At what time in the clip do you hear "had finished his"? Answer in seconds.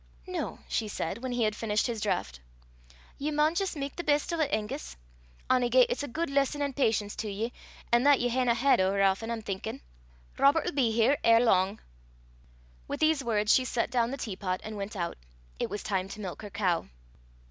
1.43-2.01